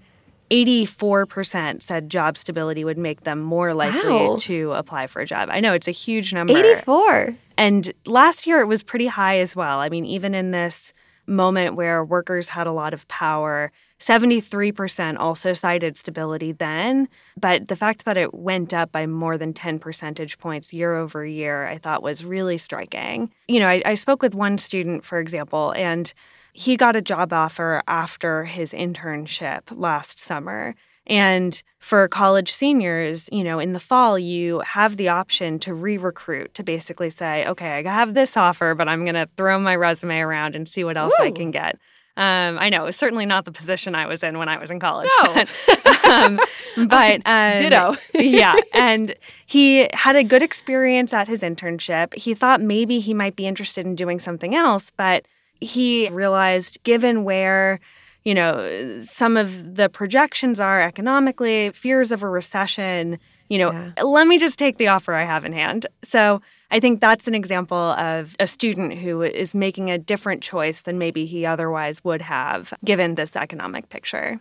84% 0.50 1.82
said 1.82 2.08
job 2.08 2.38
stability 2.38 2.85
would 2.85 2.97
make 2.97 3.25
them 3.25 3.40
more 3.40 3.75
likely 3.75 4.11
wow. 4.11 4.37
to 4.40 4.73
apply 4.73 5.06
for 5.06 5.20
a 5.20 5.26
job. 5.26 5.50
I 5.50 5.61
know 5.61 5.75
it's 5.75 5.88
a 5.88 5.92
huge 5.92 6.32
number. 6.32 6.56
84. 6.56 7.37
And 7.58 7.92
last 8.06 8.47
year 8.47 8.61
it 8.61 8.66
was 8.66 8.82
pretty 8.82 9.08
high 9.08 9.38
as 9.38 9.54
well. 9.54 9.80
I 9.80 9.90
mean, 9.90 10.06
even 10.06 10.35
in 10.35 10.52
this 10.52 10.94
moment 11.28 11.76
where 11.76 12.04
workers 12.04 12.49
had 12.49 12.66
a 12.66 12.73
lot 12.73 12.94
of 12.94 13.06
power. 13.08 13.70
73% 14.00 15.18
also 15.18 15.52
cited 15.52 15.97
stability 15.97 16.52
then, 16.52 17.08
but 17.38 17.68
the 17.68 17.76
fact 17.76 18.04
that 18.04 18.16
it 18.16 18.32
went 18.32 18.73
up 18.73 18.92
by 18.92 19.06
more 19.06 19.37
than 19.37 19.52
10 19.52 19.78
percentage 19.78 20.38
points 20.38 20.73
year 20.73 20.97
over 20.97 21.26
year, 21.26 21.66
I 21.66 21.78
thought 21.78 22.02
was 22.02 22.25
really 22.25 22.58
striking. 22.58 23.30
You 23.49 23.61
know, 23.61 23.68
I, 23.68 23.82
I 23.85 23.94
spoke 23.94 24.23
with 24.23 24.35
one 24.35 24.58
student, 24.58 25.04
for 25.04 25.18
example, 25.18 25.73
and 25.76 26.12
he 26.52 26.76
got 26.76 26.97
a 26.97 27.02
job 27.02 27.32
offer 27.32 27.82
after 27.87 28.44
his 28.44 28.73
internship 28.73 29.62
last 29.70 30.18
summer. 30.18 30.75
And 31.09 31.62
for 31.79 32.07
college 32.07 32.53
seniors, 32.53 33.29
you 33.33 33.43
know, 33.43 33.59
in 33.59 33.73
the 33.73 33.81
fall, 33.81 34.19
you 34.19 34.61
have 34.61 34.97
the 34.97 35.09
option 35.09 35.59
to 35.61 35.73
re 35.73 35.97
recruit 35.97 36.53
to 36.55 36.62
basically 36.62 37.11
say, 37.11 37.47
okay, 37.47 37.79
I 37.79 37.83
have 37.83 38.15
this 38.15 38.37
offer, 38.37 38.75
but 38.75 38.88
I'm 38.88 39.05
going 39.05 39.15
to 39.15 39.29
throw 39.37 39.59
my 39.59 39.75
resume 39.75 40.19
around 40.19 40.55
and 40.55 40.69
see 40.69 40.85
what 40.85 40.97
else 40.97 41.15
I 41.19 41.31
can 41.31 41.50
get. 41.50 41.79
Um, 42.19 42.59
I 42.59 42.69
know 42.69 42.87
it's 42.87 42.99
certainly 42.99 43.27
not 43.27 43.45
the 43.45 43.53
position 43.53 43.95
I 43.95 44.07
was 44.07 44.25
in 44.25 44.38
when 44.38 44.49
I 44.49 44.59
was 44.59 44.71
in 44.71 44.81
college. 44.81 45.09
No. 45.23 45.35
but, 45.85 46.05
um, 46.05 46.41
but 46.88 47.23
um, 47.27 47.59
ditto. 47.59 47.95
yeah, 48.15 48.57
and 48.75 49.15
he 49.47 49.88
had 49.93 50.17
a 50.17 50.25
good 50.25 50.43
experience 50.43 51.15
at 51.15 51.29
his 51.29 51.43
internship. 51.43 52.12
He 52.15 52.35
thought 52.35 52.61
maybe 52.61 52.99
he 52.99 53.15
might 53.15 53.37
be 53.37 53.47
interested 53.47 53.87
in 53.87 53.95
doing 53.95 54.19
something 54.19 54.57
else, 54.57 54.91
but 54.97 55.27
he 55.61 56.09
realized, 56.09 56.83
given 56.83 57.23
where 57.23 57.79
you 58.25 58.34
know, 58.34 59.00
some 59.02 59.37
of 59.37 59.76
the 59.76 59.88
projections 59.88 60.60
are 60.60 60.82
economically, 60.82 61.70
fears 61.70 62.12
of 62.12 62.22
a 62.22 62.28
recession, 62.28 63.18
you 63.48 63.58
know, 63.58 63.72
yeah. 63.72 64.02
let 64.02 64.26
me 64.26 64.38
just 64.38 64.58
take 64.58 64.76
the 64.76 64.88
offer 64.88 65.14
I 65.14 65.25
have 65.25 65.44
in 65.44 65.52
hand. 65.52 65.87
So 66.02 66.42
I 66.70 66.80
think 66.80 67.00
that's 67.00 67.26
an 67.26 67.34
example 67.34 67.78
of 67.78 68.37
a 68.38 68.46
student 68.46 68.94
who 68.98 69.22
is 69.22 69.54
making 69.54 69.90
a 69.90 69.98
different 69.98 70.42
choice 70.42 70.82
than 70.82 70.98
maybe 70.98 71.25
he 71.25 71.46
otherwise 71.46 72.04
would 72.04 72.22
have 72.22 72.75
given 72.84 73.14
this 73.14 73.37
economic 73.37 73.88
picture. 73.88 74.40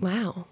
Wow. 0.00 0.46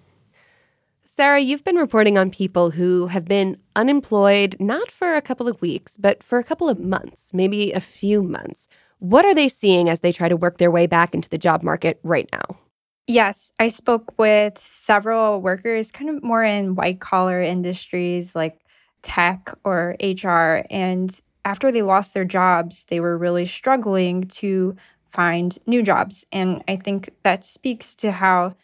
Sarah, 1.04 1.40
you've 1.40 1.64
been 1.64 1.76
reporting 1.76 2.16
on 2.16 2.30
people 2.30 2.70
who 2.70 3.08
have 3.08 3.24
been 3.24 3.58
unemployed 3.74 4.54
not 4.60 4.90
for 4.90 5.16
a 5.16 5.22
couple 5.22 5.48
of 5.48 5.60
weeks, 5.60 5.96
but 5.98 6.22
for 6.22 6.38
a 6.38 6.44
couple 6.44 6.68
of 6.68 6.78
months, 6.78 7.34
maybe 7.34 7.72
a 7.72 7.80
few 7.80 8.22
months. 8.22 8.68
What 9.00 9.24
are 9.24 9.34
they 9.34 9.48
seeing 9.48 9.88
as 9.88 10.00
they 10.00 10.12
try 10.12 10.28
to 10.28 10.36
work 10.36 10.58
their 10.58 10.70
way 10.70 10.86
back 10.86 11.14
into 11.14 11.28
the 11.28 11.38
job 11.38 11.62
market 11.62 11.98
right 12.02 12.28
now? 12.32 12.58
Yes, 13.06 13.52
I 13.58 13.68
spoke 13.68 14.16
with 14.18 14.58
several 14.58 15.40
workers, 15.40 15.90
kind 15.90 16.10
of 16.10 16.22
more 16.22 16.44
in 16.44 16.74
white 16.74 17.00
collar 17.00 17.40
industries 17.40 18.36
like 18.36 18.60
tech 19.02 19.52
or 19.64 19.96
HR. 20.02 20.66
And 20.70 21.18
after 21.46 21.72
they 21.72 21.82
lost 21.82 22.12
their 22.12 22.26
jobs, 22.26 22.84
they 22.88 23.00
were 23.00 23.16
really 23.16 23.46
struggling 23.46 24.24
to 24.24 24.76
find 25.10 25.58
new 25.66 25.82
jobs. 25.82 26.26
And 26.30 26.62
I 26.68 26.76
think 26.76 27.10
that 27.22 27.42
speaks 27.42 27.94
to 27.96 28.12
how 28.12 28.54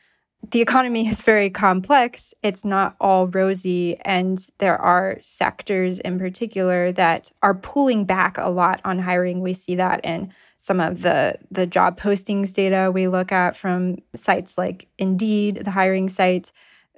the 0.50 0.60
economy 0.60 1.08
is 1.08 1.22
very 1.22 1.50
complex. 1.50 2.32
It's 2.42 2.64
not 2.64 2.96
all 3.00 3.26
rosy. 3.26 3.98
And 4.04 4.38
there 4.58 4.78
are 4.78 5.18
sectors 5.20 5.98
in 5.98 6.18
particular 6.18 6.92
that 6.92 7.32
are 7.42 7.54
pulling 7.54 8.04
back 8.04 8.38
a 8.38 8.48
lot 8.48 8.80
on 8.84 9.00
hiring. 9.00 9.40
We 9.40 9.52
see 9.52 9.74
that 9.76 10.04
in 10.04 10.32
some 10.56 10.80
of 10.80 11.02
the, 11.02 11.36
the 11.50 11.66
job 11.66 11.98
postings 11.98 12.52
data 12.52 12.90
we 12.92 13.08
look 13.08 13.32
at 13.32 13.56
from 13.56 13.96
sites 14.14 14.56
like 14.56 14.88
Indeed, 14.98 15.64
the 15.64 15.70
hiring 15.70 16.08
site. 16.08 16.52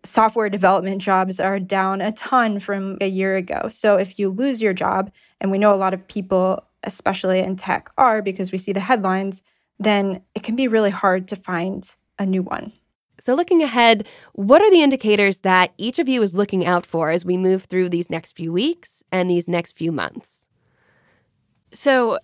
Software 0.05 0.49
development 0.49 1.03
jobs 1.03 1.41
are 1.41 1.59
down 1.59 2.01
a 2.01 2.13
ton 2.13 2.61
from 2.61 2.99
a 3.01 3.09
year 3.09 3.35
ago. 3.35 3.69
So 3.69 3.97
if 3.97 4.19
you 4.19 4.29
lose 4.29 4.63
your 4.63 4.73
job, 4.73 5.11
and 5.41 5.51
we 5.51 5.59
know 5.59 5.75
a 5.75 5.77
lot 5.77 5.95
of 5.95 6.07
people, 6.07 6.65
especially 6.85 7.41
in 7.41 7.57
tech, 7.57 7.91
are 7.99 8.23
because 8.23 8.53
we 8.53 8.59
see 8.59 8.73
the 8.73 8.81
headlines, 8.81 9.43
then 9.79 10.23
it 10.35 10.43
can 10.43 10.57
be 10.57 10.69
really 10.69 10.91
hard 10.91 11.29
to 11.29 11.37
find 11.37 11.95
a 12.19 12.27
new 12.27 12.43
one. 12.43 12.73
So, 13.21 13.35
looking 13.35 13.63
ahead, 13.63 14.07
what 14.33 14.63
are 14.63 14.71
the 14.71 14.83
indicators 14.83 15.41
that 15.41 15.73
each 15.77 15.99
of 15.99 16.09
you 16.09 16.23
is 16.23 16.37
looking 16.37 16.65
out 16.65 16.87
for 16.87 17.11
as 17.11 17.25
we 17.25 17.37
move 17.37 17.65
through 17.65 17.89
these 17.89 18.11
next 18.11 18.33
few 18.33 18.53
weeks 18.53 19.03
and 19.11 19.29
these 19.29 19.49
next 19.49 19.77
few 19.77 19.91
months? 19.91 20.49
So, 21.73 22.19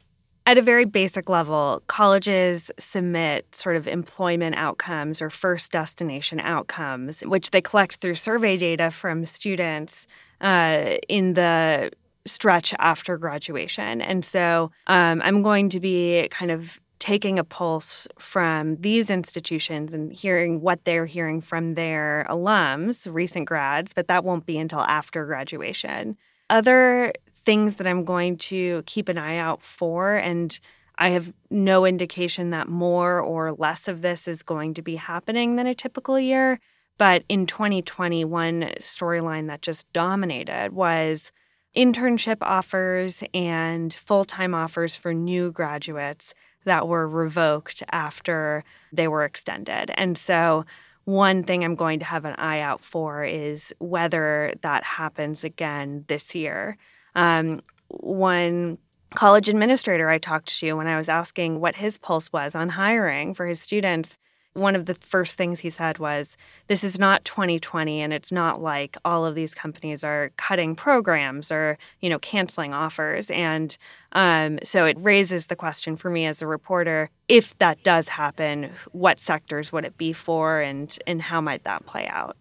at 0.47 0.59
a 0.59 0.63
very 0.63 0.85
basic 0.85 1.29
level, 1.29 1.83
colleges 1.87 2.71
submit 2.79 3.55
sort 3.55 3.77
of 3.77 3.89
employment 3.89 4.57
outcomes 4.57 5.23
or 5.23 5.31
first 5.31 5.73
destination 5.73 6.39
outcomes, 6.39 7.21
which 7.23 7.51
they 7.51 7.63
collect 7.63 7.97
through 7.97 8.17
survey 8.17 8.57
data 8.57 8.91
from 8.91 9.25
students 9.25 10.07
uh, 10.43 10.97
in 11.09 11.33
the 11.33 11.91
stretch 12.27 12.75
after 12.79 13.17
graduation. 13.17 14.03
And 14.03 14.25
so 14.25 14.71
um, 14.87 15.23
I'm 15.25 15.43
going 15.43 15.71
to 15.71 15.81
be 15.81 16.29
kind 16.31 16.51
of 16.51 16.81
taking 16.99 17.39
a 17.39 17.45
pulse 17.45 18.07
from 18.19 18.77
these 18.77 19.11
institutions 19.11 19.93
and 19.93 20.13
hearing 20.13 20.61
what 20.61 20.85
they're 20.85 21.07
hearing 21.07 21.41
from 21.41 21.75
their 21.75 22.27
alums, 22.31 23.13
recent 23.13 23.47
grads, 23.47 23.93
but 23.93 24.09
that 24.09 24.25
won't 24.25 24.47
be 24.47 24.59
until 24.59 24.81
after 24.81 25.27
graduation. 25.27 26.17
Other 26.49 27.13
things 27.45 27.77
that 27.77 27.87
I'm 27.87 28.05
going 28.05 28.39
to 28.39 28.83
keep 28.87 29.09
an 29.09 29.19
eye 29.19 29.37
out 29.37 29.63
for, 29.63 30.17
and 30.17 30.59
I 30.97 31.11
have 31.11 31.33
no 31.51 31.85
indication 31.85 32.51
that 32.51 32.69
more 32.69 33.21
or 33.21 33.53
less 33.53 33.89
of 33.89 34.01
this 34.01 34.29
is 34.29 34.43
going 34.43 34.75
to 34.75 34.83
be 34.83 34.97
happening 34.97 35.57
than 35.57 35.67
a 35.67 35.75
typical 35.75 36.19
year. 36.19 36.61
But 36.97 37.25
in 37.29 37.47
2020, 37.47 38.25
one 38.25 38.71
storyline 38.81 39.49
that 39.49 39.63
just 39.63 39.93
dominated 39.93 40.73
was 40.73 41.33
internship 41.77 42.39
offers 42.41 43.25
and 43.33 43.93
full 43.93 44.25
time 44.25 44.55
offers 44.55 44.95
for 44.95 45.13
new 45.13 45.51
graduates 45.51 46.33
that 46.65 46.89
were 46.89 47.09
revoked 47.09 47.83
after 47.91 48.65
they 48.93 49.09
were 49.09 49.25
extended. 49.25 49.91
And 49.95 50.17
so, 50.17 50.65
one 51.05 51.45
thing 51.45 51.63
I'm 51.63 51.75
going 51.75 51.99
to 51.99 52.05
have 52.07 52.25
an 52.25 52.35
eye 52.37 52.61
out 52.61 52.81
for 52.81 53.25
is 53.25 53.75
whether 53.79 54.55
that 54.63 54.85
happens 54.85 55.45
again 55.45 56.05
this 56.09 56.35
year. 56.35 56.79
Um, 57.15 57.61
one 57.89 58.79
college 59.15 59.49
administrator 59.49 60.09
I 60.09 60.19
talked 60.19 60.59
to 60.59 60.73
when 60.73 60.87
I 60.87 60.97
was 60.97 61.09
asking 61.09 61.61
what 61.61 61.77
his 61.77 61.99
pulse 61.99 62.33
was 62.33 62.55
on 62.55 62.71
hiring 62.71 63.35
for 63.35 63.47
his 63.47 63.61
students 63.61 64.19
one 64.55 64.75
of 64.75 64.87
the 64.87 64.95
first 64.95 65.35
things 65.35 65.61
he 65.61 65.71
said 65.71 65.99
was 65.99 66.37
this 66.69 66.83
is 66.83 66.99
not 66.99 67.25
2020 67.25 68.01
and 68.01 68.13
it's 68.13 68.33
not 68.33 68.63
like 68.63 68.97
all 69.05 69.27
of 69.27 69.35
these 69.35 69.55
companies 69.55 70.03
are 70.03 70.31
cutting 70.37 70.75
programs 70.75 71.51
or 71.51 71.77
you 72.01 72.09
know 72.09 72.19
canceling 72.19 72.73
offers. 72.73 73.31
And 73.31 73.77
um, 74.13 74.59
so 74.65 74.87
it 74.87 74.97
raises 74.99 75.47
the 75.47 75.57
question 75.57 75.97
for 75.97 76.09
me 76.09 76.25
as 76.25 76.41
a 76.41 76.47
reporter 76.47 77.11
if 77.29 77.57
that 77.59 77.83
does 77.83 78.09
happen 78.09 78.71
what 78.93 79.19
sectors 79.19 79.73
would 79.73 79.85
it 79.85 79.99
be 79.99 80.13
for 80.13 80.61
and 80.61 80.99
and 81.07 81.21
how 81.21 81.41
might 81.41 81.65
that 81.65 81.85
play 81.85 82.07
out? 82.07 82.37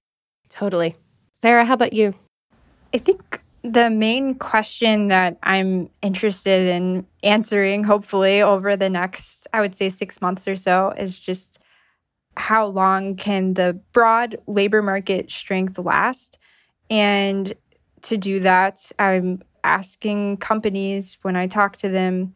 Totally. 0.50 0.96
Sarah 1.32 1.66
how 1.66 1.74
about 1.74 1.94
you? 1.94 2.14
I 2.94 3.00
think 3.00 3.42
the 3.64 3.90
main 3.90 4.36
question 4.36 5.08
that 5.08 5.38
I'm 5.42 5.90
interested 6.02 6.68
in 6.68 7.08
answering, 7.24 7.86
hopefully, 7.86 8.42
over 8.42 8.76
the 8.76 8.90
next, 8.90 9.48
I 9.54 9.62
would 9.62 9.74
say, 9.74 9.90
six 9.90 10.22
months 10.22 10.48
or 10.48 10.58
so, 10.58 10.94
is 10.98 11.18
just 11.18 11.60
how 12.38 12.66
long 12.66 13.16
can 13.16 13.54
the 13.54 13.80
broad 13.92 14.38
labor 14.48 14.82
market 14.82 15.30
strength 15.30 15.78
last? 15.78 16.38
And 16.90 17.54
to 18.04 18.18
do 18.18 18.40
that, 18.42 18.92
I'm 19.00 19.42
asking 19.64 20.38
companies 20.38 21.18
when 21.22 21.36
I 21.36 21.48
talk 21.48 21.78
to 21.78 21.90
them, 21.90 22.36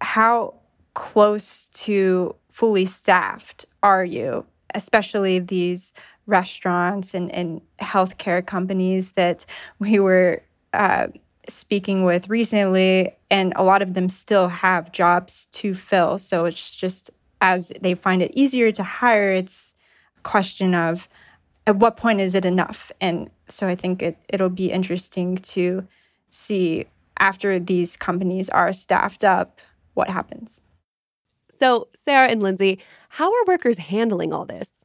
how 0.00 0.54
close 0.94 1.66
to 1.72 2.34
fully 2.50 2.84
staffed 2.84 3.64
are 3.82 4.04
you? 4.04 4.44
Especially 4.74 5.38
these 5.38 5.92
restaurants 6.26 7.14
and, 7.14 7.30
and 7.32 7.62
healthcare 7.78 8.44
companies 8.44 9.12
that 9.12 9.46
we 9.78 9.98
were 9.98 10.42
uh, 10.72 11.08
speaking 11.48 12.04
with 12.04 12.28
recently, 12.28 13.16
and 13.30 13.52
a 13.56 13.64
lot 13.64 13.82
of 13.82 13.94
them 13.94 14.08
still 14.08 14.48
have 14.48 14.92
jobs 14.92 15.46
to 15.52 15.74
fill. 15.74 16.18
So 16.18 16.44
it's 16.44 16.74
just 16.74 17.10
as 17.42 17.72
they 17.80 17.94
find 17.94 18.22
it 18.22 18.32
easier 18.34 18.70
to 18.72 18.82
hire, 18.82 19.32
it's 19.32 19.74
a 20.16 20.20
question 20.22 20.74
of 20.74 21.08
at 21.66 21.76
what 21.76 21.96
point 21.96 22.20
is 22.20 22.34
it 22.34 22.44
enough? 22.44 22.90
And 23.00 23.30
so 23.48 23.66
I 23.68 23.74
think 23.74 24.00
it, 24.00 24.16
it'll 24.28 24.48
be 24.48 24.72
interesting 24.72 25.36
to 25.36 25.86
see 26.30 26.86
after 27.18 27.58
these 27.58 27.96
companies 27.96 28.48
are 28.48 28.72
staffed 28.72 29.24
up 29.24 29.60
what 29.94 30.08
happens. 30.08 30.60
So, 31.50 31.88
Sarah 31.94 32.28
and 32.28 32.42
Lindsay, 32.42 32.80
how 33.10 33.32
are 33.32 33.44
workers 33.46 33.78
handling 33.78 34.32
all 34.32 34.46
this? 34.46 34.84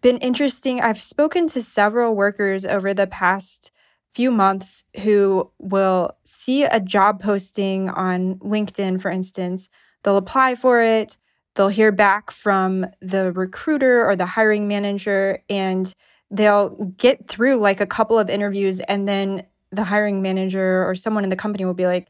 Been 0.00 0.18
interesting. 0.18 0.80
I've 0.80 1.02
spoken 1.02 1.48
to 1.48 1.62
several 1.62 2.14
workers 2.14 2.64
over 2.64 2.94
the 2.94 3.06
past 3.06 3.72
few 4.12 4.30
months 4.30 4.84
who 5.02 5.50
will 5.58 6.16
see 6.24 6.64
a 6.64 6.80
job 6.80 7.20
posting 7.20 7.90
on 7.90 8.36
LinkedIn, 8.36 9.00
for 9.00 9.10
instance. 9.10 9.68
They'll 10.02 10.16
apply 10.16 10.54
for 10.54 10.82
it, 10.82 11.18
they'll 11.54 11.68
hear 11.68 11.92
back 11.92 12.30
from 12.30 12.86
the 13.00 13.32
recruiter 13.32 14.06
or 14.08 14.16
the 14.16 14.26
hiring 14.26 14.68
manager, 14.68 15.42
and 15.48 15.94
they'll 16.30 16.70
get 16.96 17.26
through 17.26 17.56
like 17.56 17.80
a 17.80 17.86
couple 17.86 18.18
of 18.18 18.30
interviews, 18.30 18.80
and 18.80 19.08
then 19.08 19.46
the 19.72 19.84
hiring 19.84 20.22
manager 20.22 20.88
or 20.88 20.94
someone 20.94 21.24
in 21.24 21.30
the 21.30 21.36
company 21.36 21.64
will 21.64 21.74
be 21.74 21.86
like, 21.86 22.08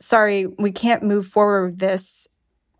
Sorry, 0.00 0.46
we 0.46 0.70
can't 0.70 1.02
move 1.02 1.26
forward 1.26 1.70
with 1.70 1.78
this. 1.80 2.28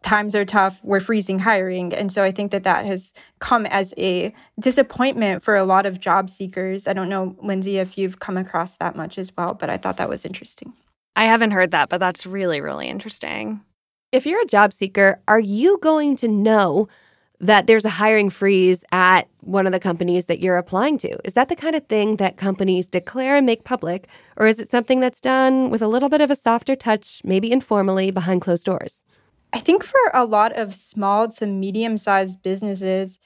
Times 0.03 0.37
are 0.37 0.45
tough. 0.45 0.79
We're 0.85 1.01
freezing 1.01 1.41
hiring. 1.41 1.93
And 1.93 2.13
so 2.13 2.23
i 2.23 2.31
think 2.31 2.53
that 2.53 2.63
that 2.63 2.87
has 2.87 3.13
come 3.41 3.67
as 3.67 3.93
a 3.99 4.33
disappointment 4.61 5.43
for 5.43 5.57
a 5.57 5.65
lot 5.65 5.87
of 5.87 5.99
job 5.99 6.31
seekers. 6.31 6.87
I 6.87 6.93
don't 6.93 7.09
know 7.09 7.37
lindsay 7.43 7.79
if 7.79 7.99
you've 7.99 8.21
come 8.21 8.37
across 8.37 8.77
that 8.77 8.95
much 8.95 9.19
as 9.19 9.33
well 9.37 9.55
but 9.55 9.69
i 9.69 9.77
thought 9.77 9.97
that 9.97 10.09
was 10.09 10.25
interesting. 10.25 10.73
I 11.17 11.25
haven't 11.25 11.51
heard 11.51 11.73
that 11.73 11.89
but 11.89 11.99
that's 11.99 12.25
really 12.25 12.61
really 12.61 12.89
interesting 12.89 13.65
if 14.13 14.27
you're 14.27 14.43
a 14.43 14.47
job 14.47 14.73
seeker 14.73 15.21
are 15.29 15.41
you 15.41 15.79
going 15.83 16.17
to 16.17 16.29
know 16.29 16.89
that 17.41 17.69
there's 17.69 17.85
a 17.85 17.91
hiring 17.91 18.31
freeze 18.31 18.83
at 18.91 19.29
one 19.41 19.65
of 19.65 19.73
the 19.73 19.79
companies 19.79 20.27
that 20.27 20.41
you're 20.41 20.57
applying 20.57 20.99
to 20.99 21.17
is 21.25 21.35
that 21.35 21.49
the 21.49 21.57
kind 21.57 21.77
of 21.77 21.87
thing 21.87 22.17
that 22.17 22.37
companies 22.37 22.87
declare 22.87 23.37
and 23.37 23.47
make 23.47 23.65
public 23.65 24.09
or 24.37 24.47
is 24.47 24.59
it 24.59 24.71
something 24.71 25.01
that's 25.01 25.21
done 25.21 25.71
with 25.71 25.83
a 25.83 25.89
little 25.89 26.09
bit 26.09 26.21
of 26.21 26.31
a 26.31 26.37
softer 26.37 26.75
touch 26.75 27.21
maybe 27.25 27.53
informally 27.53 28.11
behind 28.11 28.41
closed 28.41 28.65
doors 28.65 29.05
I 29.53 29.61
think 29.61 29.83
for 29.85 29.99
a 30.13 30.25
lot 30.25 30.53
of 30.57 30.75
small 30.75 31.29
to 31.29 31.47
medium 31.47 31.97
sized 31.97 32.43
businesses, 32.43 33.19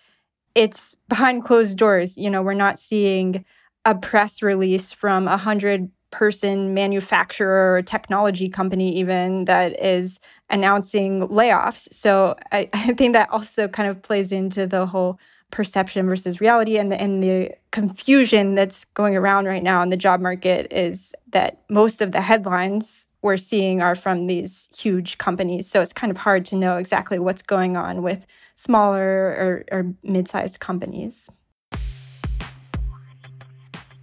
it's 0.55 0.97
behind 1.09 1.45
closed 1.45 1.79
doors. 1.79 2.17
You 2.17 2.31
know, 2.31 2.43
we're 2.43 2.55
not 2.55 2.79
seeing 2.79 3.45
a 3.85 3.95
press 3.95 4.43
release 4.43 4.93
from 4.93 5.27
a 5.27 5.37
hundred 5.37 5.91
person 6.13 6.75
manufacturer 6.75 7.83
technology 7.83 8.49
company 8.49 8.97
even 8.97 9.47
that 9.47 9.79
is 9.85 10.21
announcing 10.51 11.27
layoffs. 11.29 11.93
So 11.93 12.37
I, 12.53 12.69
I 12.73 12.93
think 12.93 13.15
that 13.15 13.31
also 13.31 13.67
kind 13.67 13.89
of 13.89 14.03
plays 14.03 14.31
into 14.31 14.67
the 14.67 14.87
whole 14.87 15.19
perception 15.51 16.07
versus 16.07 16.41
reality 16.41 16.79
and 16.79 16.91
the, 16.91 17.01
and 17.01 17.23
the 17.23 17.51
confusion 17.73 18.55
that's 18.55 18.85
going 18.87 19.17
around 19.17 19.47
right 19.47 19.63
now 19.63 19.83
in 19.83 19.91
the 19.91 19.97
job 19.97 20.21
market 20.21 20.73
is 20.73 21.15
that 21.31 21.63
most 21.69 22.01
of 22.01 22.13
the 22.13 22.21
headlines 22.21 23.07
we're 23.21 23.37
seeing 23.37 23.81
are 23.81 23.95
from 23.95 24.27
these 24.27 24.69
huge 24.77 25.19
companies. 25.19 25.69
So 25.69 25.81
it's 25.81 25.93
kind 25.93 26.11
of 26.11 26.17
hard 26.17 26.45
to 26.47 26.57
know 26.57 26.77
exactly 26.77 27.19
what's 27.19 27.43
going 27.43 27.77
on 27.77 28.03
with 28.03 28.27
smaller 28.55 29.65
or, 29.71 29.79
or 29.79 29.95
mid 30.03 30.27
sized 30.29 30.59
companies. 30.59 31.31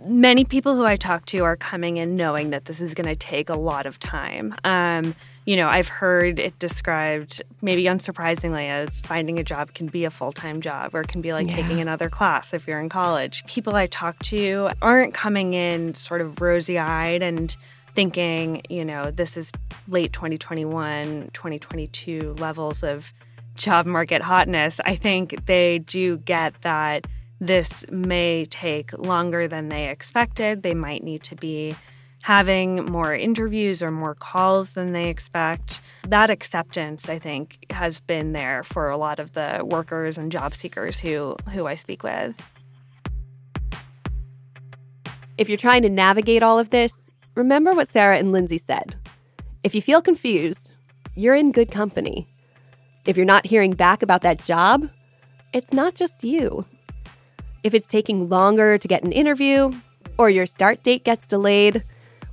Many 0.02 0.46
people 0.46 0.76
who 0.76 0.86
I 0.86 0.96
talk 0.96 1.26
to 1.28 1.40
are 1.44 1.58
coming 1.58 1.98
in 1.98 2.16
knowing 2.16 2.52
that 2.52 2.66
this 2.66 2.80
is 2.80 2.94
going 2.94 3.08
to 3.08 3.16
take 3.16 3.50
a 3.50 3.58
lot 3.58 3.86
of 3.86 4.00
time. 4.00 4.56
Um, 4.64 5.14
you 5.46 5.56
know, 5.56 5.68
I've 5.68 5.90
heard 5.90 6.40
it 6.40 6.58
described, 6.60 7.42
maybe 7.62 7.84
unsurprisingly, 7.84 8.70
as 8.70 9.02
finding 9.02 9.40
a 9.40 9.44
job 9.44 9.74
can 9.74 9.88
be 9.88 10.06
a 10.06 10.10
full 10.10 10.32
time 10.32 10.62
job 10.62 10.96
or 10.96 11.04
can 11.04 11.22
be 11.22 11.34
like 11.34 11.48
yeah. 11.50 11.56
taking 11.56 11.82
another 11.82 12.10
class 12.10 12.54
if 12.54 12.68
you're 12.68 12.80
in 12.80 12.90
college. 12.90 13.44
People 13.48 13.76
I 13.76 13.88
talk 13.88 14.18
to 14.24 14.70
aren't 14.82 15.14
coming 15.14 15.54
in 15.54 15.96
sort 15.96 16.22
of 16.22 16.40
rosy 16.40 16.78
eyed 16.78 17.22
and 17.22 17.56
thinking, 17.94 18.62
you 18.70 18.86
know, 18.86 19.12
this 19.12 19.36
is 19.36 19.52
late 19.88 20.14
2021, 20.14 21.32
2022 21.34 22.36
levels 22.38 22.84
of 22.84 23.12
job 23.60 23.86
market 23.86 24.22
hotness, 24.22 24.80
I 24.86 24.96
think 24.96 25.46
they 25.46 25.80
do 25.80 26.18
get 26.18 26.60
that 26.62 27.06
this 27.40 27.86
may 27.90 28.46
take 28.46 28.92
longer 28.98 29.48
than 29.48 29.70
they 29.70 29.90
expected. 29.90 30.64
They 30.64 30.74
might 30.74 31.04
need 31.04 31.24
to 31.24 31.36
be 31.36 31.76
having 32.24 32.86
more 32.86 33.16
interviews 33.16 33.82
or 33.82 33.92
more 33.92 34.14
calls 34.14 34.74
than 34.74 34.92
they 34.92 35.10
expect. 35.10 35.82
That 36.08 36.30
acceptance, 36.30 37.08
I 37.08 37.18
think, 37.18 37.66
has 37.70 38.02
been 38.02 38.34
there 38.34 38.64
for 38.64 38.90
a 38.90 38.98
lot 38.98 39.20
of 39.20 39.34
the 39.34 39.62
workers 39.64 40.18
and 40.18 40.32
job 40.32 40.54
seekers 40.54 41.00
who 41.00 41.38
who 41.54 41.66
I 41.66 41.76
speak 41.76 42.04
with. 42.04 42.36
If 45.38 45.48
you're 45.48 45.58
trying 45.58 45.84
to 45.84 45.90
navigate 45.90 46.44
all 46.44 46.60
of 46.60 46.70
this, 46.70 47.10
remember 47.36 47.74
what 47.74 47.88
Sarah 47.88 48.18
and 48.18 48.34
Lindsay 48.34 48.58
said. 48.58 48.96
If 49.64 49.74
you 49.74 49.82
feel 49.82 50.02
confused, 50.02 50.70
you're 51.16 51.36
in 51.36 51.54
good 51.54 51.72
company. 51.72 52.28
If 53.06 53.16
you're 53.16 53.26
not 53.26 53.46
hearing 53.46 53.72
back 53.72 54.04
about 54.04 54.22
that 54.24 54.44
job, 54.44 54.90
it's 55.54 55.72
not 55.72 55.96
just 55.96 56.24
you. 56.24 56.66
If 57.64 57.74
it's 57.74 57.88
taking 57.88 58.30
longer 58.30 58.78
to 58.78 58.88
get 58.88 59.04
an 59.04 59.12
interview, 59.12 59.72
or 60.18 60.30
your 60.30 60.46
start 60.46 60.82
date 60.84 61.04
gets 61.04 61.28
delayed, 61.28 61.84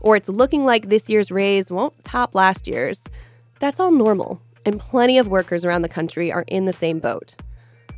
or 0.01 0.17
it's 0.17 0.29
looking 0.29 0.65
like 0.65 0.89
this 0.89 1.09
year's 1.09 1.31
raise 1.31 1.71
won't 1.71 2.03
top 2.05 2.35
last 2.35 2.67
year's, 2.69 3.05
that's 3.59 3.81
all 3.81 3.91
normal, 3.91 4.41
and 4.65 4.79
plenty 4.79 5.19
of 5.19 5.29
workers 5.29 5.65
around 5.65 5.83
the 5.83 5.89
country 5.89 6.31
are 6.33 6.45
in 6.49 6.65
the 6.65 6.73
same 6.73 7.01
boat. 7.01 7.35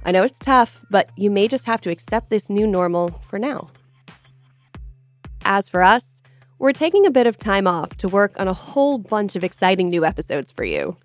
I 0.04 0.12
know 0.12 0.22
it's 0.22 0.38
tough, 0.38 0.84
but 0.90 1.10
you 1.16 1.30
may 1.30 1.48
just 1.48 1.66
have 1.66 1.80
to 1.82 1.90
accept 1.90 2.30
this 2.30 2.48
new 2.48 2.66
normal 2.66 3.10
for 3.26 3.38
now. 3.38 3.70
As 5.44 5.68
for 5.68 5.82
us, 5.82 6.22
we're 6.58 6.72
taking 6.72 7.06
a 7.06 7.10
bit 7.10 7.26
of 7.26 7.36
time 7.36 7.66
off 7.66 7.96
to 7.98 8.08
work 8.08 8.38
on 8.40 8.48
a 8.48 8.52
whole 8.52 8.98
bunch 8.98 9.36
of 9.36 9.44
exciting 9.44 9.90
new 9.90 10.04
episodes 10.04 10.50
for 10.50 10.64
you. 10.64 10.96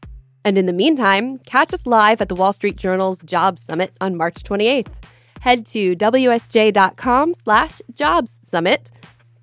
And 0.45 0.57
in 0.57 0.65
the 0.65 0.73
meantime, 0.73 1.37
catch 1.39 1.73
us 1.73 1.85
live 1.85 2.21
at 2.21 2.29
the 2.29 2.35
Wall 2.35 2.53
Street 2.53 2.75
Journal's 2.75 3.23
Jobs 3.23 3.61
Summit 3.61 3.93
on 4.01 4.15
March 4.15 4.43
28th. 4.43 4.93
Head 5.43 5.65
to 5.65 5.93
wsj.com 5.97 7.33
slash 7.33 7.81
jobs 7.93 8.39
summit, 8.41 8.89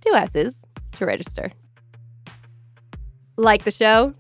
two 0.01 0.15
S's, 0.15 0.67
to 0.93 1.05
register. 1.05 1.53
Like 3.37 3.65
the 3.65 3.71
show? 3.71 4.15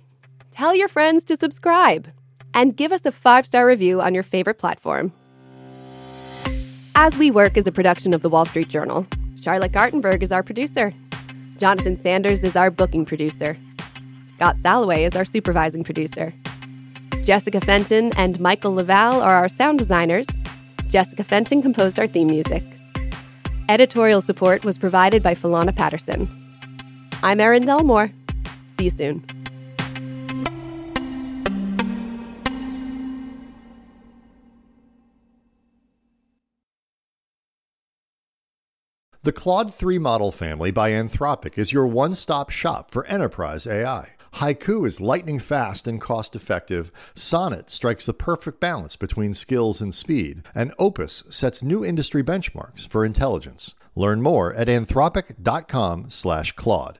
Tell 0.50 0.74
your 0.74 0.88
friends 0.88 1.24
to 1.24 1.38
subscribe 1.38 2.08
and 2.52 2.76
give 2.76 2.92
us 2.92 3.06
a 3.06 3.10
five-star 3.10 3.66
review 3.66 4.02
on 4.02 4.12
your 4.12 4.22
favorite 4.22 4.58
platform. 4.58 5.10
As 6.94 7.16
We 7.16 7.30
Work 7.30 7.56
is 7.56 7.66
a 7.66 7.72
production 7.72 8.12
of 8.12 8.20
the 8.20 8.28
Wall 8.28 8.44
Street 8.44 8.68
Journal. 8.68 9.06
Charlotte 9.40 9.72
Gartenberg 9.72 10.22
is 10.22 10.32
our 10.32 10.42
producer. 10.42 10.92
Jonathan 11.56 11.96
Sanders 11.96 12.44
is 12.44 12.56
our 12.56 12.70
booking 12.70 13.06
producer. 13.06 13.56
Scott 14.34 14.58
Salloway 14.58 15.04
is 15.04 15.16
our 15.16 15.24
supervising 15.24 15.84
producer. 15.84 16.34
Jessica 17.24 17.58
Fenton 17.58 18.12
and 18.18 18.38
Michael 18.38 18.74
LaValle 18.74 19.22
are 19.22 19.36
our 19.36 19.48
sound 19.48 19.78
designers. 19.78 20.26
Jessica 20.90 21.22
Fenton 21.22 21.62
composed 21.62 22.00
our 22.00 22.08
theme 22.08 22.26
music. 22.26 22.64
Editorial 23.68 24.20
support 24.20 24.64
was 24.64 24.76
provided 24.76 25.22
by 25.22 25.36
Falana 25.36 25.74
Patterson. 25.74 26.28
I'm 27.22 27.38
Erin 27.38 27.64
Delmore. 27.64 28.12
See 28.76 28.84
you 28.84 28.90
soon. 28.90 29.24
The 39.22 39.32
Claude 39.32 39.72
3 39.72 39.98
model 39.98 40.32
family 40.32 40.72
by 40.72 40.90
Anthropic 40.90 41.56
is 41.56 41.72
your 41.72 41.86
one 41.86 42.16
stop 42.16 42.50
shop 42.50 42.90
for 42.90 43.06
enterprise 43.06 43.64
AI. 43.64 44.16
Haiku 44.34 44.86
is 44.86 45.00
lightning 45.00 45.38
fast 45.38 45.86
and 45.86 45.98
cost 46.00 46.34
effective. 46.36 46.90
Sonnet 47.14 47.70
strikes 47.70 48.04
the 48.06 48.14
perfect 48.14 48.60
balance 48.60 48.96
between 48.96 49.34
skills 49.34 49.80
and 49.80 49.94
speed. 49.94 50.42
And 50.54 50.72
Opus 50.78 51.24
sets 51.30 51.62
new 51.62 51.84
industry 51.84 52.22
benchmarks 52.22 52.86
for 52.88 53.04
intelligence. 53.04 53.74
Learn 53.94 54.22
more 54.22 54.54
at 54.54 54.68
anthropic.com/claude. 54.68 56.98